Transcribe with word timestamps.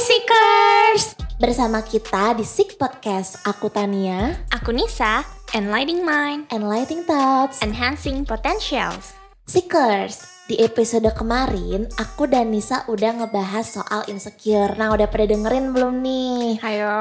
Seekers! 0.00 1.12
Bersama 1.36 1.84
kita 1.84 2.32
di 2.32 2.40
Seek 2.40 2.80
Podcast, 2.80 3.36
aku 3.44 3.68
Tania, 3.68 4.32
Aku 4.48 4.72
Nisa, 4.72 5.20
enlightening 5.52 6.00
mind, 6.00 6.48
Enlighting 6.48 7.04
Thoughts, 7.04 7.60
enhancing 7.60 8.24
potentials. 8.24 9.12
Seekers. 9.44 10.24
Di 10.48 10.56
episode 10.64 11.04
kemarin, 11.12 11.84
aku 12.00 12.24
dan 12.24 12.48
Nisa 12.48 12.88
udah 12.88 13.20
ngebahas 13.20 13.68
soal 13.68 14.08
insecure. 14.08 14.72
Nah, 14.80 14.88
udah 14.96 15.04
pada 15.04 15.28
dengerin 15.28 15.76
belum 15.76 16.00
nih? 16.00 16.64
Ayo. 16.64 16.96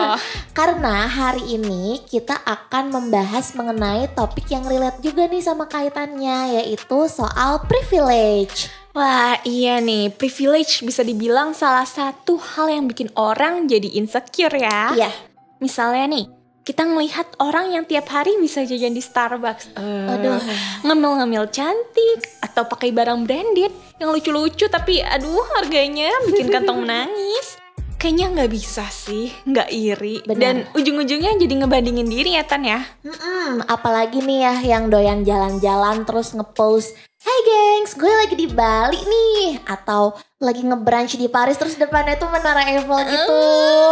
Karena 0.58 1.08
hari 1.08 1.56
ini 1.56 2.04
kita 2.04 2.44
akan 2.44 2.92
membahas 2.92 3.56
mengenai 3.56 4.12
topik 4.12 4.52
yang 4.52 4.68
relate 4.68 5.00
juga 5.00 5.32
nih 5.32 5.40
sama 5.40 5.64
kaitannya, 5.64 6.60
yaitu 6.60 7.08
soal 7.08 7.64
privilege. 7.64 8.68
Wah 8.94 9.42
iya 9.42 9.82
nih, 9.82 10.14
privilege 10.14 10.86
bisa 10.86 11.02
dibilang 11.02 11.50
salah 11.50 11.82
satu 11.82 12.38
hal 12.38 12.70
yang 12.70 12.86
bikin 12.86 13.10
orang 13.18 13.66
jadi 13.66 13.90
insecure 13.98 14.54
ya. 14.54 14.94
Iya, 14.94 15.10
Misalnya 15.58 16.14
nih, 16.14 16.24
kita 16.62 16.86
ngelihat 16.86 17.34
orang 17.42 17.74
yang 17.74 17.82
tiap 17.90 18.06
hari 18.06 18.38
bisa 18.38 18.62
jajan 18.62 18.94
di 18.94 19.02
Starbucks. 19.02 19.74
Eh, 19.74 20.14
aduh. 20.14 20.38
ngemil-ngemil 20.86 21.50
cantik 21.50 22.38
atau 22.38 22.70
pakai 22.70 22.94
barang 22.94 23.26
branded 23.26 23.74
yang 23.98 24.14
lucu-lucu 24.14 24.70
tapi 24.70 25.02
aduh 25.02 25.42
harganya 25.58 26.14
bikin 26.30 26.54
kantong 26.54 26.78
menangis. 26.86 27.58
Kayaknya 27.98 28.26
nggak 28.36 28.52
bisa 28.52 28.84
sih, 28.94 29.32
nggak 29.42 29.68
iri. 29.74 30.22
Benar. 30.22 30.38
Dan 30.38 30.56
ujung-ujungnya 30.76 31.34
jadi 31.40 31.54
ngebandingin 31.64 32.06
diri 32.06 32.38
ya 32.38 32.46
Tan 32.46 32.62
ya. 32.62 32.78
Mm-mm, 33.02 33.64
apalagi 33.66 34.22
nih 34.22 34.38
ya 34.44 34.54
yang 34.76 34.86
doyan 34.86 35.24
jalan-jalan 35.26 36.04
terus 36.04 36.36
ngepost 36.36 36.92
Hai 37.24 37.40
gengs, 37.40 37.96
gue 37.96 38.12
lagi 38.12 38.36
di 38.36 38.44
Bali 38.44 39.00
nih. 39.00 39.64
Atau 39.64 40.12
lagi 40.36 40.60
ngebrunch 40.60 41.16
di 41.16 41.24
Paris 41.24 41.56
terus 41.56 41.72
depannya 41.74 42.20
tuh 42.20 42.28
menara 42.28 42.68
Eiffel 42.68 43.00
gitu. 43.00 43.40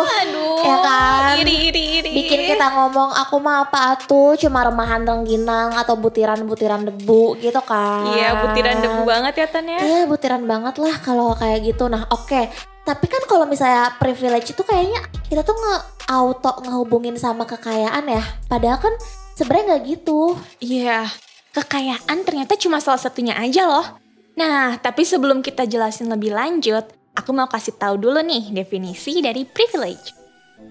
Aduh, 0.05 0.61
Ya 0.61 0.77
kan? 0.85 1.41
iri, 1.41 1.73
iri, 1.73 1.83
iri. 2.05 2.13
Bikin 2.13 2.45
kita 2.45 2.69
ngomong 2.69 3.09
aku 3.09 3.41
mah 3.41 3.65
apa 3.65 3.97
tuh 4.05 4.37
cuma 4.37 4.69
remahan 4.69 5.09
rengginang 5.09 5.73
atau 5.73 5.97
butiran-butiran 5.97 6.85
debu 6.85 7.41
gitu 7.41 7.57
kan? 7.65 8.13
Iya, 8.13 8.37
butiran 8.45 8.77
debu 8.85 9.01
banget 9.09 9.35
ya 9.41 9.47
Tan 9.49 9.65
ya. 9.65 9.81
Iya 9.81 10.01
butiran 10.05 10.45
banget 10.45 10.77
lah 10.77 10.95
kalau 11.01 11.33
kayak 11.33 11.65
gitu. 11.65 11.89
Nah 11.89 12.05
oke. 12.13 12.53
Tapi 12.85 13.07
kan 13.09 13.25
kalau 13.25 13.49
misalnya 13.49 13.97
privilege 13.97 14.53
itu 14.53 14.61
kayaknya 14.61 15.09
kita 15.25 15.41
tuh 15.41 15.57
nge-auto 15.57 16.69
ngehubungin 16.69 17.17
sama 17.17 17.49
kekayaan 17.49 18.13
ya. 18.13 18.21
Padahal 18.45 18.77
kan 18.77 18.93
sebenarnya 19.33 19.65
nggak 19.73 19.83
gitu. 19.89 20.37
Iya, 20.61 21.09
kekayaan 21.53 22.25
ternyata 22.25 22.57
cuma 22.57 22.81
salah 22.81 23.01
satunya 23.01 23.37
aja 23.37 23.69
loh. 23.69 24.01
Nah, 24.33 24.81
tapi 24.81 25.05
sebelum 25.05 25.45
kita 25.45 25.69
jelasin 25.69 26.09
lebih 26.09 26.33
lanjut, 26.33 26.89
aku 27.13 27.31
mau 27.37 27.47
kasih 27.49 27.77
tahu 27.77 28.01
dulu 28.01 28.25
nih 28.25 28.53
definisi 28.57 29.21
dari 29.21 29.45
privilege. 29.45 30.17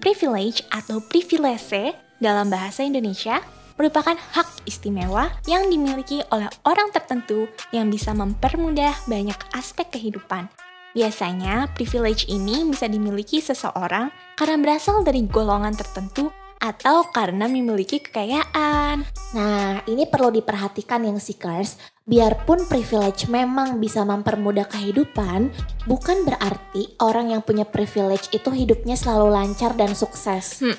Privilege 0.02 0.66
atau 0.74 0.98
privilege 0.98 1.94
dalam 2.18 2.50
bahasa 2.50 2.82
Indonesia 2.82 3.38
merupakan 3.78 4.14
hak 4.14 4.66
istimewa 4.66 5.30
yang 5.46 5.70
dimiliki 5.70 6.22
oleh 6.34 6.50
orang 6.66 6.90
tertentu 6.90 7.46
yang 7.70 7.88
bisa 7.88 8.10
mempermudah 8.12 8.94
banyak 9.06 9.38
aspek 9.54 9.88
kehidupan. 9.94 10.50
Biasanya, 10.92 11.72
privilege 11.72 12.28
ini 12.28 12.68
bisa 12.68 12.84
dimiliki 12.84 13.40
seseorang 13.40 14.12
karena 14.36 14.56
berasal 14.60 15.00
dari 15.00 15.24
golongan 15.24 15.72
tertentu 15.72 16.28
atau 16.62 17.10
karena 17.10 17.50
memiliki 17.50 17.98
kekayaan. 17.98 19.02
Nah, 19.34 19.82
ini 19.90 20.06
perlu 20.06 20.30
diperhatikan 20.30 21.02
yang 21.02 21.18
seekers. 21.18 21.74
Biarpun 22.06 22.70
privilege 22.70 23.26
memang 23.26 23.82
bisa 23.82 24.06
mempermudah 24.06 24.70
kehidupan, 24.70 25.50
bukan 25.90 26.22
berarti 26.22 26.94
orang 27.02 27.34
yang 27.34 27.42
punya 27.42 27.66
privilege 27.66 28.30
itu 28.30 28.50
hidupnya 28.54 28.94
selalu 28.94 29.34
lancar 29.34 29.74
dan 29.74 29.98
sukses. 29.98 30.62
Hmm, 30.62 30.74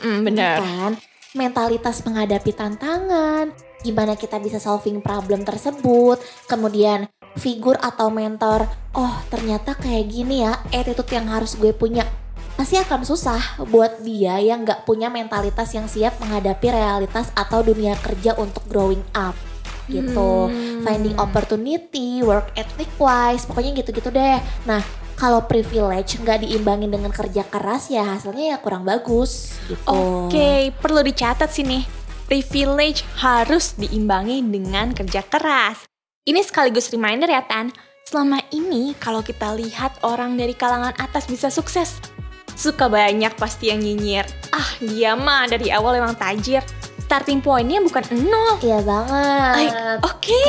Kan? 0.64 0.92
Mentalitas 1.36 2.04
menghadapi 2.08 2.52
tantangan, 2.56 3.52
gimana 3.84 4.16
kita 4.16 4.40
bisa 4.40 4.62
solving 4.62 5.04
problem 5.04 5.44
tersebut, 5.44 6.22
kemudian 6.48 7.10
figur 7.36 7.76
atau 7.82 8.14
mentor, 8.14 8.70
oh 8.94 9.16
ternyata 9.34 9.74
kayak 9.74 10.06
gini 10.08 10.46
ya 10.46 10.54
attitude 10.70 11.10
yang 11.12 11.28
harus 11.32 11.58
gue 11.58 11.74
punya. 11.74 12.06
Pasti 12.54 12.78
akan 12.78 13.02
susah 13.02 13.66
buat 13.66 14.06
dia 14.06 14.38
yang 14.38 14.62
gak 14.62 14.86
punya 14.86 15.10
mentalitas 15.10 15.74
yang 15.74 15.90
siap 15.90 16.18
menghadapi 16.22 16.70
realitas 16.70 17.34
atau 17.34 17.66
dunia 17.66 17.98
kerja 17.98 18.38
untuk 18.38 18.64
growing 18.70 19.02
up 19.18 19.34
gitu. 19.92 20.48
Hmm. 20.48 20.84
Finding 20.86 21.16
opportunity, 21.20 22.24
work 22.24 22.56
ethic 22.56 22.88
wise, 23.02 23.44
pokoknya 23.44 23.84
gitu-gitu 23.84 24.10
deh. 24.14 24.40
Nah, 24.64 24.80
kalau 25.20 25.46
privilege 25.46 26.18
nggak 26.20 26.44
diimbangin 26.44 26.90
dengan 26.90 27.12
kerja 27.14 27.46
keras 27.46 27.88
ya 27.92 28.04
hasilnya 28.18 28.56
ya 28.56 28.58
kurang 28.60 28.84
bagus 28.84 29.56
gitu. 29.70 30.28
Oke, 30.28 30.74
perlu 30.80 31.04
dicatat 31.06 31.50
sini. 31.52 31.86
Privilege 32.26 33.04
harus 33.20 33.76
diimbangi 33.76 34.42
dengan 34.42 34.96
kerja 34.96 35.22
keras. 35.22 35.86
Ini 36.24 36.40
sekaligus 36.40 36.88
reminder 36.90 37.28
ya 37.28 37.44
Tan, 37.44 37.70
selama 38.08 38.40
ini 38.56 38.96
kalau 38.96 39.20
kita 39.20 39.52
lihat 39.60 40.00
orang 40.08 40.40
dari 40.40 40.56
kalangan 40.56 40.96
atas 40.96 41.28
bisa 41.28 41.52
sukses, 41.52 42.00
suka 42.56 42.90
banyak 42.90 43.34
pasti 43.36 43.70
yang 43.74 43.82
nyinyir. 43.82 44.26
Ah, 44.54 44.70
dia 44.80 45.18
mah 45.18 45.50
dari 45.50 45.74
awal 45.74 45.98
emang 45.98 46.16
tajir. 46.18 46.62
Starting 47.04 47.44
pointnya 47.44 47.84
bukan 47.84 48.06
nol. 48.26 48.58
Iya 48.64 48.80
banget. 48.82 50.00
Oke, 50.02 50.40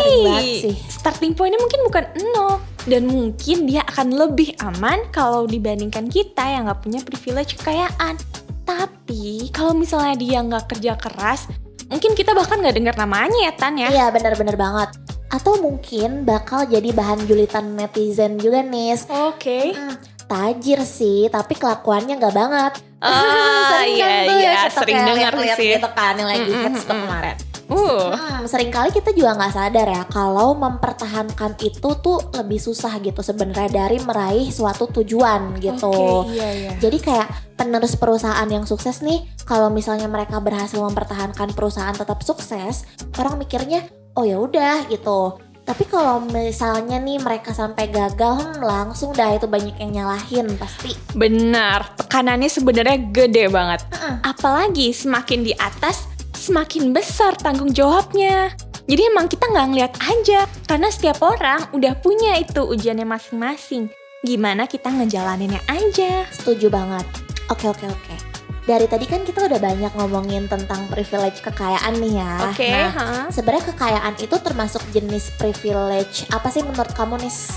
sih. 0.64 0.76
starting 0.88 1.34
pointnya 1.36 1.60
mungkin 1.60 1.80
bukan 1.84 2.04
nol 2.32 2.62
dan 2.84 3.08
mungkin 3.08 3.64
dia 3.64 3.82
akan 3.88 4.12
lebih 4.12 4.56
aman 4.60 5.08
kalau 5.08 5.48
dibandingkan 5.48 6.08
kita 6.08 6.44
yang 6.44 6.68
nggak 6.68 6.80
punya 6.84 7.00
privilege 7.04 7.56
kekayaan. 7.60 8.16
Tapi 8.64 9.52
kalau 9.52 9.76
misalnya 9.76 10.16
dia 10.16 10.40
nggak 10.40 10.64
kerja 10.72 10.96
keras, 10.96 11.48
mungkin 11.88 12.16
kita 12.16 12.32
bahkan 12.32 12.60
nggak 12.60 12.76
dengar 12.76 12.94
namanya 12.96 13.50
ya 13.50 13.52
Tan 13.56 13.76
ya. 13.76 13.88
Iya 13.92 14.06
benar-benar 14.12 14.56
banget. 14.56 14.88
Atau 15.32 15.58
mungkin 15.58 16.22
bakal 16.22 16.68
jadi 16.68 16.94
bahan 16.94 17.26
julitan 17.28 17.76
netizen 17.76 18.38
juga 18.40 18.62
nih. 18.62 18.96
Oke. 19.32 19.74
Hmm, 19.74 19.96
tajir 20.26 20.80
sih, 20.82 21.28
tapi 21.28 21.54
kelakuannya 21.54 22.18
nggak 22.18 22.34
banget. 22.34 22.72
Ah, 22.98 23.68
Sering 23.84 23.94
iya 23.96 24.06
kan 24.08 24.22
tuh 24.24 24.36
iya, 24.40 24.52
ya 24.52 24.62
sering 24.72 24.98
dengar 25.04 25.32
sih. 25.56 25.70
gitu 25.76 25.88
kan 25.92 26.12
yang 26.16 26.28
lagi 26.28 26.42
Mm, 26.48 26.60
mm, 26.64 26.74
mm. 26.74 26.84
kemarin. 26.88 27.36
Uh. 27.64 28.12
Hmm, 28.12 28.44
sering 28.44 28.68
kali 28.68 28.92
kita 28.92 29.16
juga 29.16 29.40
nggak 29.40 29.54
sadar 29.56 29.88
ya 29.88 30.04
kalau 30.12 30.52
mempertahankan 30.52 31.56
itu 31.64 31.88
tuh 31.96 32.20
lebih 32.36 32.60
susah 32.60 33.00
gitu 33.00 33.24
sebenarnya 33.24 33.72
dari 33.72 33.96
meraih 34.04 34.52
suatu 34.52 34.84
tujuan 35.00 35.56
gitu. 35.64 35.88
Oke, 36.28 36.36
iya 36.36 36.48
iya. 36.52 36.70
Jadi 36.76 37.00
kayak 37.00 37.28
penerus 37.56 37.96
perusahaan 37.96 38.44
yang 38.44 38.68
sukses 38.68 39.00
nih, 39.00 39.24
kalau 39.48 39.72
misalnya 39.72 40.12
mereka 40.12 40.44
berhasil 40.44 40.76
mempertahankan 40.76 41.56
perusahaan 41.56 41.96
tetap 41.96 42.20
sukses, 42.20 42.84
orang 43.16 43.40
mikirnya 43.40 43.88
oh 44.14 44.28
ya 44.28 44.36
udah 44.38 44.84
gitu. 44.92 45.40
Tapi 45.64 45.88
kalau 45.88 46.20
misalnya 46.28 47.00
nih 47.00 47.16
mereka 47.24 47.56
sampai 47.56 47.88
gagal, 47.88 48.36
hmm, 48.36 48.60
langsung 48.60 49.16
dah 49.16 49.32
itu 49.32 49.48
banyak 49.48 49.80
yang 49.80 49.90
nyalahin 49.96 50.52
pasti. 50.60 50.92
Benar, 51.16 51.96
tekanannya 51.96 52.52
sebenarnya 52.52 53.00
gede 53.08 53.48
banget. 53.48 53.80
Heeh. 53.96 54.16
Apalagi 54.28 54.92
semakin 54.92 55.40
di 55.40 55.56
atas, 55.56 56.04
semakin 56.36 56.92
besar 56.92 57.32
tanggung 57.40 57.72
jawabnya. 57.72 58.52
Jadi 58.84 59.02
emang 59.08 59.32
kita 59.32 59.48
nggak 59.48 59.68
ngeliat 59.72 59.94
aja, 60.04 60.44
karena 60.68 60.92
setiap 60.92 61.24
orang 61.24 61.64
udah 61.72 61.96
punya 62.04 62.36
itu 62.36 62.60
ujiannya 62.60 63.08
masing-masing. 63.08 63.88
Gimana 64.20 64.68
kita 64.68 64.92
ngejalaninnya 64.92 65.64
aja. 65.64 66.28
Setuju 66.28 66.68
banget. 66.68 67.08
Oke 67.48 67.72
oke 67.72 67.88
oke. 67.88 68.33
Dari 68.64 68.88
tadi 68.88 69.04
kan 69.04 69.20
kita 69.22 69.44
udah 69.44 69.60
banyak 69.60 69.92
ngomongin 69.92 70.48
tentang 70.48 70.88
privilege 70.88 71.38
kekayaan 71.38 72.00
nih 72.00 72.16
ya. 72.16 72.32
Oke, 72.48 72.64
Nah, 72.66 72.88
ha? 72.90 73.08
sebenarnya 73.28 73.64
kekayaan 73.68 74.14
itu 74.16 74.36
termasuk 74.40 74.80
jenis 74.88 75.28
privilege 75.36 76.24
apa 76.32 76.48
sih 76.48 76.64
menurut 76.64 76.92
kamu 76.92 77.20
nis? 77.20 77.52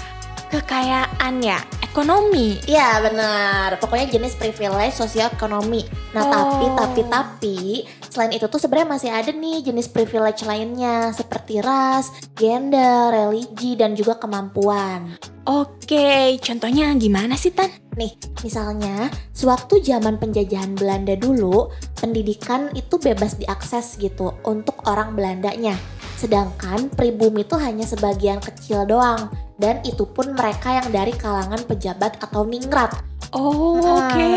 kekayaan 0.48 1.44
ya, 1.44 1.60
ekonomi. 1.84 2.56
Iya 2.64 3.04
benar. 3.04 3.76
Pokoknya 3.78 4.08
jenis 4.08 4.32
privilege 4.32 4.96
sosial 4.96 5.28
ekonomi. 5.28 5.84
Nah 6.16 6.24
Oh. 6.24 6.32
tapi 6.32 6.66
tapi 6.72 7.02
tapi 7.04 7.58
selain 8.18 8.34
itu 8.34 8.50
tuh 8.50 8.58
sebenarnya 8.58 8.90
masih 8.98 9.10
ada 9.14 9.30
nih 9.30 9.62
jenis 9.62 9.94
privilege 9.94 10.42
lainnya 10.42 11.14
seperti 11.14 11.62
ras, 11.62 12.10
gender, 12.34 13.14
religi 13.14 13.78
dan 13.78 13.94
juga 13.94 14.18
kemampuan. 14.18 15.22
Oke, 15.46 16.34
contohnya 16.42 16.98
gimana 16.98 17.38
sih 17.38 17.54
Tan? 17.54 17.70
Nih, 17.94 18.18
misalnya 18.42 19.14
sewaktu 19.38 19.86
zaman 19.86 20.18
penjajahan 20.18 20.74
Belanda 20.74 21.14
dulu, 21.14 21.70
pendidikan 22.02 22.74
itu 22.74 22.98
bebas 22.98 23.38
diakses 23.38 24.02
gitu 24.02 24.34
untuk 24.50 24.82
orang 24.90 25.14
Belandanya. 25.14 25.78
Sedangkan 26.18 26.90
pribumi 26.90 27.46
itu 27.46 27.54
hanya 27.62 27.86
sebagian 27.86 28.42
kecil 28.42 28.90
doang 28.90 29.30
dan 29.62 29.78
itu 29.86 30.10
pun 30.10 30.34
mereka 30.34 30.74
yang 30.74 30.90
dari 30.90 31.14
kalangan 31.14 31.62
pejabat 31.70 32.18
atau 32.18 32.42
ningrat. 32.42 32.98
Oh, 33.30 33.78
Nah, 33.78 34.10
oke. 34.10 34.30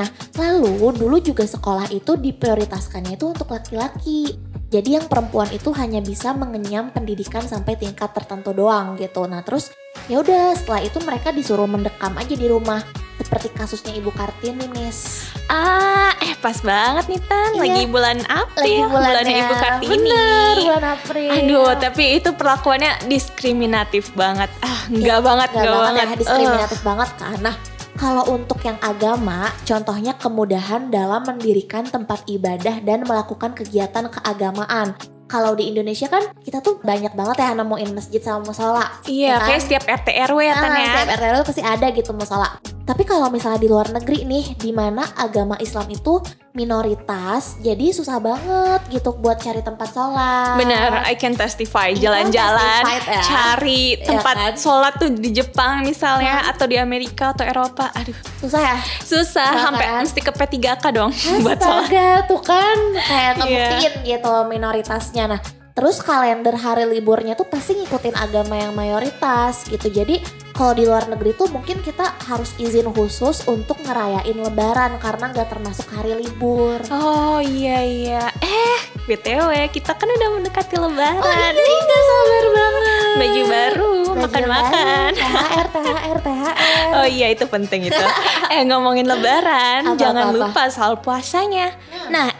Nah, 0.00 0.08
lalu 0.34 0.96
dulu 0.96 1.20
juga 1.20 1.44
sekolah 1.44 1.92
itu 1.92 2.16
diprioritaskannya 2.16 3.14
itu 3.14 3.28
untuk 3.28 3.52
laki-laki. 3.52 4.40
Jadi 4.70 4.96
yang 4.96 5.04
perempuan 5.04 5.50
itu 5.50 5.74
hanya 5.74 5.98
bisa 5.98 6.30
mengenyam 6.30 6.88
pendidikan 6.88 7.42
sampai 7.42 7.74
tingkat 7.74 8.08
tertentu 8.10 8.50
doang 8.50 8.96
gitu. 8.96 9.26
Nah, 9.26 9.42
terus 9.42 9.68
ya 10.06 10.18
udah 10.18 10.54
setelah 10.54 10.80
itu 10.80 10.96
mereka 11.00 11.28
disuruh 11.30 11.66
mendekam 11.66 12.16
aja 12.16 12.32
di 12.32 12.46
rumah. 12.46 12.80
seperti 13.20 13.52
kasusnya 13.52 13.92
Ibu 13.94 14.16
Kartini, 14.16 14.64
Miss. 14.72 15.28
Ah, 15.44 16.08
eh 16.18 16.32
pas 16.34 16.56
banget 16.56 17.04
nih 17.04 17.20
Tan, 17.20 17.52
Iya. 17.52 17.60
lagi 17.60 17.82
bulan 17.84 18.18
April, 18.24 18.64
Lagi 18.64 18.80
bulannya 18.80 19.12
bulannya 19.12 19.34
Ibu 19.36 19.54
Kartini. 19.54 19.92
Bener, 19.92 20.54
bulan 20.56 20.86
April. 20.88 21.30
Aduh, 21.36 21.70
tapi 21.76 22.04
itu 22.16 22.30
perlakuannya 22.32 22.92
diskriminatif 23.06 24.08
banget. 24.14 24.48
Ah, 24.60 24.88
enggak 24.88 25.20
banget, 25.20 25.48
Gak 25.52 25.60
enggak 25.60 25.76
banget, 25.76 25.92
banget. 25.92 26.08
ya, 26.08 26.16
diskriminatif 26.16 26.80
banget 26.80 27.10
kan. 27.14 27.36
Nah, 27.44 27.54
kalau 28.00 28.24
untuk 28.32 28.56
yang 28.64 28.80
agama, 28.80 29.52
contohnya 29.68 30.16
kemudahan 30.16 30.88
dalam 30.88 31.20
mendirikan 31.28 31.84
tempat 31.84 32.24
ibadah 32.24 32.80
dan 32.80 33.04
melakukan 33.04 33.52
kegiatan 33.52 34.08
keagamaan. 34.08 34.96
Kalau 35.28 35.54
di 35.54 35.68
Indonesia 35.68 36.08
kan 36.08 36.32
kita 36.42 36.64
tuh 36.64 36.80
banyak 36.80 37.12
banget 37.14 37.36
ya 37.38 37.54
nemuin 37.54 37.92
masjid 37.94 38.18
sama 38.18 38.50
musola. 38.50 38.88
Iya, 39.04 39.38
kan? 39.38 39.46
kayak 39.52 39.62
setiap 39.62 39.84
RT 39.86 40.08
RW 40.26 40.38
ya 40.42 40.54
Ah, 40.58 40.74
ya. 40.74 40.88
setiap 40.90 41.08
RT 41.12 41.24
RW 41.28 41.40
pasti 41.44 41.62
ada 41.62 41.86
gitu 41.92 42.10
musola. 42.16 42.48
Tapi 42.90 43.06
kalau 43.06 43.30
misalnya 43.30 43.62
di 43.62 43.70
luar 43.70 43.94
negeri 43.94 44.26
nih, 44.26 44.58
di 44.58 44.74
mana 44.74 45.06
agama 45.14 45.54
Islam 45.62 45.86
itu 45.86 46.18
minoritas, 46.50 47.54
jadi 47.62 47.94
susah 47.94 48.18
banget 48.18 48.82
gitu 48.90 49.14
buat 49.14 49.38
cari 49.38 49.62
tempat 49.62 49.94
sholat. 49.94 50.58
Bener, 50.58 50.98
I 51.06 51.14
can 51.14 51.38
testify. 51.38 51.94
Jalan-jalan, 51.94 52.82
ya. 53.06 53.22
cari 53.22 53.94
tempat 53.94 54.34
kan? 54.34 54.52
sholat 54.58 54.98
tuh 54.98 55.06
di 55.06 55.30
Jepang 55.30 55.86
misalnya, 55.86 56.50
atau 56.50 56.66
di 56.66 56.82
Amerika 56.82 57.30
atau 57.30 57.46
Eropa. 57.46 57.94
Aduh, 57.94 58.16
Susah 58.42 58.58
ya? 58.58 58.76
susah. 59.06 59.70
Sampai 59.70 59.86
kan? 59.86 60.02
mesti 60.02 60.18
ke 60.18 60.32
P3K 60.34 60.84
dong 60.90 61.14
buat 61.46 61.62
sholat. 61.62 61.86
Astaga 61.86 62.08
tuh 62.26 62.42
kan 62.42 62.76
kayak 62.98 63.30
Iya. 63.30 63.30
ngebuktiin 63.38 63.92
gitu 64.02 64.32
minoritasnya. 64.50 65.24
Nah 65.30 65.40
terus 65.80 66.04
kalender 66.04 66.52
hari 66.60 66.84
liburnya 66.84 67.32
tuh 67.32 67.48
pasti 67.48 67.72
ngikutin 67.72 68.12
agama 68.12 68.52
yang 68.52 68.76
mayoritas 68.76 69.64
gitu. 69.64 69.88
Jadi 69.88 70.20
kalau 70.52 70.76
di 70.76 70.84
luar 70.84 71.08
negeri 71.08 71.32
tuh 71.32 71.48
mungkin 71.48 71.80
kita 71.80 72.20
harus 72.28 72.52
izin 72.60 72.92
khusus 72.92 73.48
untuk 73.48 73.80
ngerayain 73.88 74.36
lebaran 74.36 75.00
karena 75.00 75.32
nggak 75.32 75.48
termasuk 75.48 75.88
hari 75.88 76.20
libur. 76.20 76.84
Oh 76.92 77.40
iya 77.40 77.80
iya. 77.80 78.28
Eh, 78.44 78.76
BTW 79.08 79.72
kita 79.72 79.96
kan 79.96 80.04
udah 80.04 80.28
mendekati 80.36 80.76
lebaran. 80.76 81.54
Ih, 81.56 81.80
gak 81.80 82.02
sabar 82.04 82.44
banget. 82.52 83.14
Baju 83.16 83.42
baru, 83.48 83.94
makan-makan. 84.20 85.10
THR, 85.16 85.66
THR, 85.72 86.18
THR. 86.20 86.54
Oh 86.92 87.06
iya 87.08 87.26
itu 87.32 87.48
penting 87.48 87.88
itu. 87.88 88.04
eh 88.52 88.68
ngomongin 88.68 89.08
lebaran, 89.08 89.88
Apa, 89.88 89.96
jangan 89.96 90.28
apa, 90.28 90.36
apa? 90.36 90.40
lupa 90.44 90.62
soal 90.68 91.00
puasanya. 91.00 91.72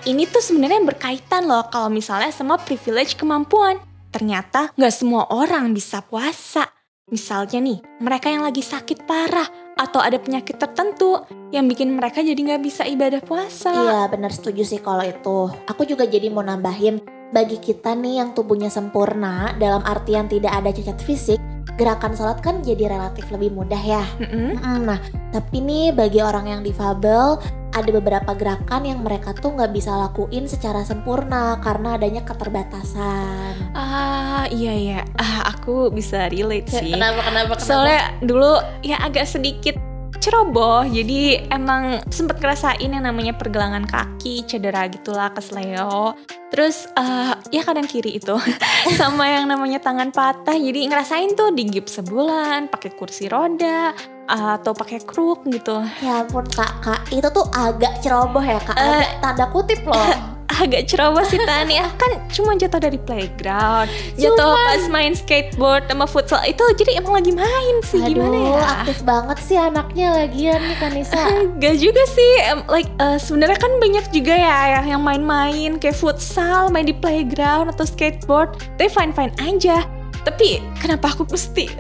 Ini 0.01 0.25
tuh 0.33 0.41
sebenarnya 0.41 0.81
berkaitan 0.81 1.45
loh 1.45 1.69
kalau 1.69 1.93
misalnya 1.93 2.33
sama 2.33 2.57
privilege 2.57 3.21
kemampuan. 3.21 3.77
Ternyata 4.09 4.73
nggak 4.73 4.95
semua 4.97 5.29
orang 5.29 5.77
bisa 5.77 6.01
puasa. 6.01 6.65
Misalnya 7.13 7.61
nih, 7.61 7.79
mereka 8.01 8.33
yang 8.33 8.41
lagi 8.41 8.65
sakit 8.65 9.05
parah 9.05 9.45
atau 9.77 10.01
ada 10.01 10.17
penyakit 10.17 10.57
tertentu 10.57 11.21
yang 11.53 11.69
bikin 11.69 11.93
mereka 11.93 12.25
jadi 12.25 12.39
nggak 12.39 12.63
bisa 12.65 12.89
ibadah 12.89 13.21
puasa. 13.21 13.77
Iya 13.77 14.01
benar 14.09 14.33
setuju 14.33 14.65
sih 14.65 14.81
kalau 14.81 15.05
itu. 15.05 15.53
Aku 15.69 15.85
juga 15.85 16.09
jadi 16.09 16.33
mau 16.33 16.41
nambahin 16.41 17.05
bagi 17.37 17.61
kita 17.61 17.93
nih 17.93 18.25
yang 18.25 18.33
tubuhnya 18.33 18.73
sempurna 18.73 19.53
dalam 19.61 19.85
artian 19.85 20.33
tidak 20.33 20.55
ada 20.55 20.73
cacat 20.73 20.97
fisik, 21.05 21.41
gerakan 21.77 22.17
sholat 22.17 22.41
kan 22.41 22.65
jadi 22.65 22.89
relatif 22.89 23.29
lebih 23.29 23.53
mudah 23.53 23.83
ya. 23.85 24.05
Mm-mm. 24.17 24.57
Mm-mm, 24.57 24.79
Nah 24.89 25.01
tapi 25.29 25.61
nih 25.61 25.93
bagi 25.93 26.25
orang 26.25 26.49
yang 26.49 26.63
difabel 26.65 27.37
ada 27.71 27.91
beberapa 27.95 28.35
gerakan 28.35 28.83
yang 28.83 29.01
mereka 29.07 29.31
tuh 29.37 29.55
nggak 29.55 29.71
bisa 29.71 29.95
lakuin 29.95 30.51
secara 30.51 30.83
sempurna 30.83 31.59
karena 31.63 31.95
adanya 31.95 32.23
keterbatasan. 32.27 33.75
Ah 33.75 34.45
iya 34.51 34.73
iya, 34.75 35.01
ah, 35.19 35.55
aku 35.55 35.91
bisa 35.95 36.27
relate 36.31 36.71
sih. 36.71 36.95
Kenapa 36.95 37.23
kenapa 37.23 37.53
Soalnya 37.63 38.19
dulu 38.23 38.59
ya 38.83 38.99
agak 39.03 39.31
sedikit 39.31 39.79
ceroboh, 40.21 40.85
jadi 40.85 41.49
emang 41.49 42.05
sempet 42.13 42.45
ngerasain 42.45 42.93
yang 42.93 43.09
namanya 43.09 43.33
pergelangan 43.33 43.89
kaki, 43.89 44.45
cedera 44.45 44.85
gitulah 44.93 45.33
kesleo. 45.33 46.13
Terus 46.53 46.85
eh, 46.93 47.33
ya 47.57 47.63
kanan 47.65 47.89
kiri 47.89 48.21
itu 48.21 48.37
sama 49.01 49.25
yang 49.33 49.49
namanya 49.49 49.81
tangan 49.81 50.13
patah, 50.13 50.55
jadi 50.55 50.93
ngerasain 50.93 51.33
tuh 51.33 51.57
di 51.57 51.65
gips 51.73 52.05
sebulan, 52.05 52.69
pakai 52.69 52.93
kursi 53.01 53.33
roda 53.33 53.97
atau 54.31 54.71
pakai 54.71 55.03
kruk 55.03 55.43
gitu. 55.45 55.83
Ya 55.99 56.23
ampun 56.23 56.47
kak, 56.47 56.79
kak 56.81 57.01
itu 57.11 57.27
tuh 57.27 57.47
agak 57.51 57.99
ceroboh 57.99 58.41
ya 58.41 58.59
kak, 58.61 58.75
Eh. 58.75 58.87
agak 58.97 59.11
tanda 59.19 59.45
kutip 59.51 59.83
loh. 59.83 59.99
Agak 60.51 60.93
ceroboh 60.93 61.25
sih 61.25 61.41
Tan 61.41 61.71
ya, 61.71 61.89
kan 61.95 62.21
cuma 62.29 62.53
jatuh 62.53 62.83
dari 62.83 62.99
playground, 62.99 63.87
jatuh 64.13 64.53
pas 64.61 64.83
main 64.91 65.15
skateboard 65.15 65.87
sama 65.87 66.05
futsal 66.05 66.43
itu 66.43 66.61
jadi 66.75 67.01
emang 67.01 67.17
lagi 67.17 67.33
main 67.33 67.77
sih 67.81 67.97
Aduh, 67.97 68.19
gimana 68.19 68.37
ya? 68.37 68.61
aktif 68.77 68.99
banget 69.01 69.39
sih 69.41 69.57
anaknya 69.57 70.13
lagian 70.13 70.61
nih 70.61 70.77
Kanisa. 70.77 71.17
Gak 71.63 71.77
juga 71.79 72.03
sih, 72.05 72.33
like 72.67 72.91
eh, 72.93 73.17
sebenarnya 73.17 73.57
kan 73.57 73.73
banyak 73.79 74.05
juga 74.11 74.35
ya 74.35 74.59
yang- 74.77 74.89
yang 74.91 75.03
main-main 75.03 75.79
kayak 75.79 75.97
futsal, 75.97 76.69
main 76.69 76.85
di 76.85 76.93
playground 76.93 77.73
atau 77.73 77.87
skateboard, 77.87 78.53
tapi 78.77 78.91
fine 78.91 79.15
fine 79.15 79.33
aja. 79.41 79.87
Tapi 80.21 80.61
kenapa 80.77 81.15
aku 81.15 81.25
mesti? 81.25 81.73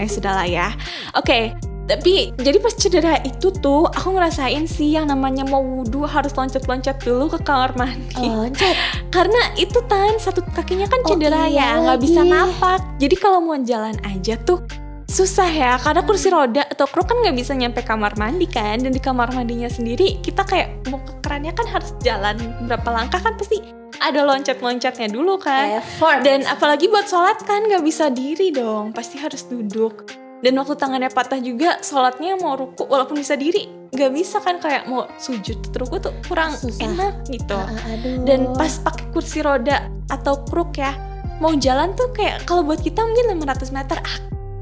eh 0.00 0.08
sudahlah 0.08 0.48
ya. 0.48 0.72
Oke, 1.12 1.52
tapi 1.84 2.32
jadi 2.40 2.56
pas 2.64 2.72
cedera 2.72 3.20
itu 3.20 3.52
tuh 3.52 3.84
aku 3.84 4.16
ngerasain 4.16 4.64
sih 4.64 4.96
yang 4.96 5.12
namanya 5.12 5.44
mau 5.44 5.60
wudhu 5.60 6.08
harus 6.08 6.32
loncat-loncat 6.32 6.96
dulu 7.04 7.28
ke 7.28 7.38
kamar 7.44 7.76
mandi. 7.76 8.24
Loncat. 8.24 8.72
Karena 9.14 9.52
itu 9.54 9.78
tan 9.84 10.16
satu 10.16 10.40
kakinya 10.56 10.88
kan 10.88 11.04
Oh, 11.04 11.12
cedera 11.12 11.44
iya 11.44 11.76
ya, 11.76 11.84
nggak 11.84 12.00
bisa 12.00 12.20
lagi. 12.24 12.32
napak. 12.32 12.80
Jadi 12.96 13.14
kalau 13.20 13.44
mau 13.44 13.56
jalan 13.60 13.96
aja 14.02 14.40
tuh 14.40 14.64
susah 15.04 15.46
ya, 15.46 15.78
karena 15.78 16.02
kursi 16.02 16.26
roda 16.26 16.66
atau 16.66 16.90
kruk 16.90 17.06
kan 17.06 17.22
nggak 17.22 17.36
bisa 17.36 17.52
nyampe 17.54 17.84
kamar 17.84 18.16
mandi 18.16 18.48
kan. 18.48 18.80
Dan 18.80 18.90
di 18.90 18.98
kamar 18.98 19.30
mandinya 19.30 19.68
sendiri 19.68 20.18
kita 20.18 20.42
kayak 20.42 20.88
mau 20.88 20.98
ke 20.98 21.12
kerannya 21.20 21.52
kan 21.52 21.68
harus 21.68 21.92
jalan 22.00 22.34
berapa 22.64 22.88
langkah 22.90 23.20
kan 23.20 23.36
pasti 23.36 23.60
ada 24.00 24.24
loncat-loncatnya 24.24 25.12
dulu 25.12 25.36
kan. 25.36 25.78
Effort. 25.84 26.24
Dan 26.24 26.48
apalagi 26.48 26.88
buat 26.88 27.06
sholat 27.06 27.44
kan 27.44 27.68
nggak 27.68 27.84
bisa 27.84 28.08
diri 28.08 28.50
dong, 28.50 28.90
pasti 28.90 29.20
harus 29.20 29.44
duduk. 29.46 30.23
Dan 30.40 30.56
waktu 30.56 30.74
tangannya 30.74 31.08
patah 31.08 31.36
juga, 31.36 31.78
sholatnya 31.80 32.36
mau 32.36 32.52
ruku 32.52 32.84
walaupun 32.84 33.16
bisa 33.16 33.32
diri, 33.34 33.64
nggak 33.90 34.10
bisa 34.10 34.38
kan 34.38 34.58
kayak 34.58 34.84
mau 34.84 35.06
sujud 35.16 35.56
ruku 35.70 35.96
tuh 35.98 36.12
kurang 36.24 36.50
Susah. 36.50 36.84
enak 36.84 37.14
gitu 37.26 37.54
Ah, 37.54 37.70
aduh. 37.86 38.24
dan 38.24 38.50
pas 38.52 38.74
pakai 38.76 39.06
kursi 39.10 39.38
roda 39.38 39.78
atau 40.08 40.42
kruk 40.44 40.74
ya 40.74 40.92
mau 41.34 41.54
jalan 41.54 41.90
tuh 41.92 42.10
kayak 42.10 42.42
kalau 42.42 42.60
buat 42.62 42.78
kita 42.78 43.00
mungkin 43.00 43.38
500 43.38 43.70
meter 43.70 43.96
ah 43.96 44.16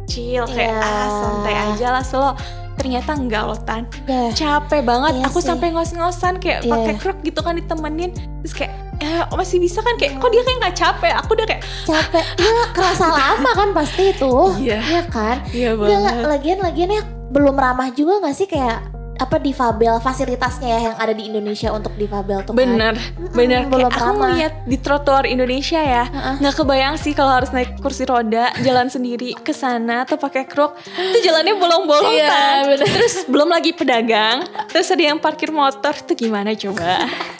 kecil 0.04 0.44
kayak 0.46 0.70
Iya. 0.70 0.84
ah 0.84 1.08
santai 1.10 1.55
aja 1.56 1.86
lah 1.91 2.05
selo 2.05 2.31
ternyata 2.74 3.10
enggak 3.12 3.43
loh 3.43 3.56
tan 3.58 3.88
Deh. 4.05 4.29
capek 4.32 4.81
banget 4.82 5.12
Iya 5.14 5.24
aku 5.26 5.38
sih. 5.38 5.48
sampai 5.48 5.69
ngos-ngosan 5.70 6.34
kayak 6.36 6.60
Iya. 6.60 6.70
pakai 6.70 6.94
kruk 6.96 7.19
gitu 7.22 7.41
kan 7.41 7.56
ditemenin 7.56 8.12
terus 8.38 8.52
kayak 8.55 8.72
eh 9.03 9.27
masih 9.29 9.59
bisa 9.59 9.82
kan 9.82 9.99
kayak 9.99 10.17
kok 10.17 10.31
dia 10.31 10.43
kayak 10.43 10.59
nggak 10.61 10.77
capek 10.77 11.13
aku 11.13 11.31
udah 11.35 11.47
kayak 11.47 11.63
capek. 11.82 12.25
Iya, 12.39 12.63
kerasa 12.71 13.06
lama 13.09 13.51
kan 13.53 13.69
pasti 13.73 14.03
itu. 14.09 14.32
Iya. 14.59 14.79
Iya 14.81 15.03
kan? 15.09 15.37
iya 15.51 15.71
Enggak, 15.75 16.15
lagian 16.29 16.59
lagian 16.61 16.91
ya 16.91 17.03
belum 17.29 17.55
ramah 17.55 17.91
juga 17.91 18.21
nggak 18.21 18.35
sih 18.35 18.47
kayak 18.47 18.79
apa 19.15 19.39
difabel 19.39 20.03
fasilitasnya 20.03 20.67
ya 20.67 20.79
yang 20.82 20.97
ada 20.99 21.15
di 21.15 21.31
Indonesia 21.31 21.71
untuk 21.71 21.94
difabel 21.94 22.43
tuh 22.43 22.53
kan? 22.53 22.59
bener 22.59 22.94
bener 23.31 23.71
belum 23.71 23.87
kayak 23.87 24.03
aku 24.03 24.13
ngeliat 24.19 24.53
di 24.67 24.77
trotoar 24.77 25.25
Indonesia 25.25 25.79
ya 25.79 26.05
Heeh. 26.05 26.35
nggak 26.43 26.55
kebayang 26.56 26.97
sih 26.97 27.13
kalau 27.13 27.31
harus 27.31 27.55
naik 27.55 27.79
kursi 27.79 28.03
roda 28.03 28.51
jalan 28.59 28.91
sendiri 28.91 29.37
ke 29.37 29.55
sana 29.55 30.03
atau 30.03 30.19
pakai 30.19 30.43
kruk 30.43 30.75
itu 30.91 31.19
jalannya 31.23 31.55
bolong-bolong 31.55 32.11
Iya, 32.11 32.27
kan 32.27 32.61
bener. 32.67 32.89
terus 32.89 33.15
belum 33.25 33.47
lagi 33.47 33.71
pedagang 33.71 34.43
terus 34.67 34.91
ada 34.91 35.05
yang 35.05 35.23
parkir 35.23 35.55
motor 35.55 35.94
itu 35.94 36.13
gimana 36.19 36.51
coba 36.53 37.06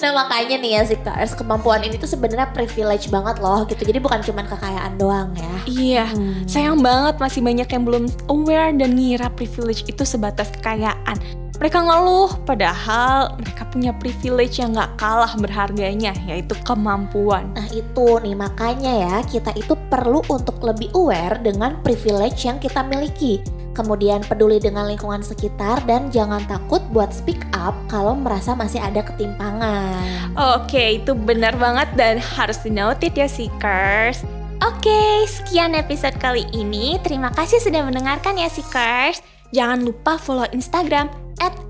Nah 0.00 0.12
makanya 0.12 0.56
nih 0.60 0.70
ya 0.78 0.82
Zikars 0.84 1.32
kemampuan 1.36 1.84
ini 1.84 1.96
tuh 1.96 2.08
sebenarnya 2.08 2.52
privilege 2.52 3.08
banget 3.08 3.40
loh 3.40 3.64
gitu. 3.68 3.82
Jadi 3.84 3.98
bukan 4.00 4.20
cuma 4.24 4.44
kekayaan 4.44 4.94
doang 4.96 5.32
ya. 5.36 5.56
iya 5.66 6.04
Hmm. 6.06 6.46
sayang 6.48 6.80
banget 6.80 7.18
masih 7.18 7.42
banyak 7.42 7.68
yang 7.68 7.82
belum 7.84 8.04
aware 8.30 8.72
dan 8.72 8.96
ngira 8.96 9.28
privilege 9.34 9.82
itu 9.90 10.02
sebatas 10.06 10.48
kekayaan 10.54 11.18
mereka 11.56 11.80
ngeluh 11.80 12.30
padahal 12.44 13.32
mereka 13.40 13.64
punya 13.72 13.92
privilege 13.96 14.60
yang 14.60 14.76
nggak 14.76 14.92
kalah 15.00 15.32
berharganya 15.40 16.12
yaitu 16.28 16.52
kemampuan 16.68 17.48
Nah 17.56 17.66
itu 17.72 18.20
nih 18.20 18.36
makanya 18.36 18.92
ya 18.92 19.16
kita 19.24 19.56
itu 19.56 19.72
perlu 19.88 20.20
untuk 20.28 20.60
lebih 20.60 20.92
aware 20.92 21.40
dengan 21.40 21.80
privilege 21.80 22.44
yang 22.44 22.60
kita 22.60 22.84
miliki. 22.84 23.40
Kemudian 23.76 24.24
peduli 24.24 24.56
dengan 24.56 24.88
lingkungan 24.88 25.20
sekitar 25.20 25.84
dan 25.84 26.08
jangan 26.08 26.40
takut 26.48 26.80
buat 26.96 27.12
speak 27.12 27.44
up 27.52 27.76
kalau 27.92 28.16
merasa 28.16 28.56
masih 28.56 28.80
ada 28.80 29.04
ketimpangan. 29.04 30.32
Oke, 30.32 31.04
itu 31.04 31.12
benar 31.12 31.52
banget 31.60 31.92
dan 31.92 32.16
harus 32.16 32.56
dinotit 32.64 33.12
ya 33.12 33.28
Seekers. 33.28 34.24
Oke, 34.64 35.28
sekian 35.28 35.76
episode 35.76 36.16
kali 36.16 36.48
ini. 36.56 36.96
Terima 37.04 37.28
kasih 37.36 37.60
sudah 37.60 37.84
mendengarkan 37.84 38.40
ya 38.40 38.48
Seekers. 38.48 39.20
Jangan 39.52 39.84
lupa 39.84 40.16
follow 40.16 40.48
Instagram 40.56 41.12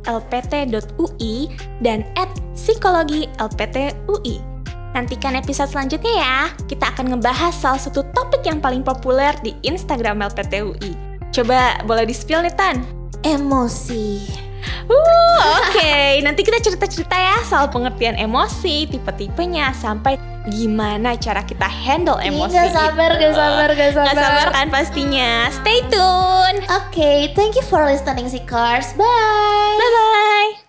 lpt.ui 0.07 1.51
dan 1.83 2.07
at 2.15 2.31
psikologi 2.55 3.27
lpt.ui. 3.43 4.37
Nantikan 4.95 5.37
episode 5.37 5.69
selanjutnya 5.69 6.15
ya. 6.23 6.39
Kita 6.71 6.95
akan 6.95 7.19
ngebahas 7.19 7.53
salah 7.53 7.83
satu 7.83 8.07
topik 8.15 8.47
yang 8.47 8.63
paling 8.63 8.87
populer 8.87 9.35
di 9.43 9.53
Instagram 9.67 10.25
LPTUI. 10.25 11.06
Coba 11.37 11.85
boleh 11.85 12.09
di-spill 12.09 12.41
nih 12.49 12.55
Tan. 12.57 12.81
Emosi. 13.21 14.25
Uh, 14.89 15.41
oke. 15.61 16.25
Nanti 16.25 16.41
kita 16.41 16.65
cerita-cerita 16.65 17.13
ya 17.13 17.37
soal 17.45 17.69
pengertian 17.69 18.17
emosi, 18.17 18.89
tipe-tipenya, 18.89 19.77
sampai 19.77 20.17
gimana 20.49 21.13
cara 21.21 21.45
kita 21.45 21.69
handle 21.69 22.17
emosi. 22.25 22.57
Gak 22.57 22.73
sabar, 22.73 23.21
gak 23.21 23.35
sabar, 23.37 23.69
gak 23.77 23.93
sabar. 23.93 24.07
Gak 24.09 24.17
sabar 24.17 24.47
kan 24.49 24.67
pastinya. 24.73 25.53
Stay 25.53 25.85
tune. 25.93 26.65
Oke, 26.73 27.29
thank 27.37 27.53
you 27.53 27.65
for 27.69 27.85
listening, 27.85 28.33
Seekers. 28.33 28.97
Bye. 28.97 29.77
Bye-bye. 29.77 30.66